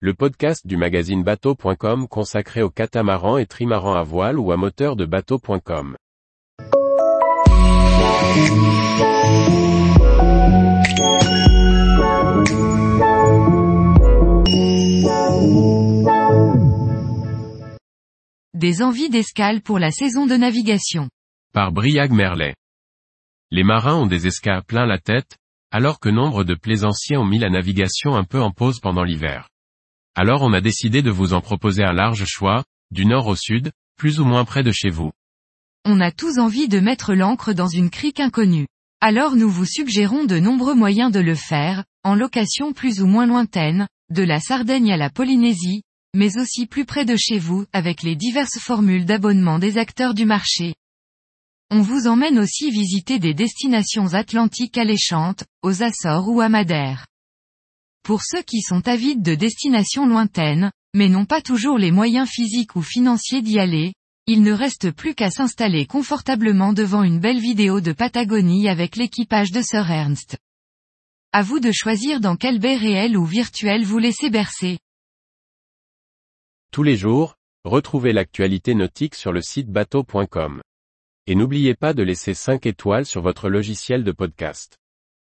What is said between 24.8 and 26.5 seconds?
la tête, alors que nombre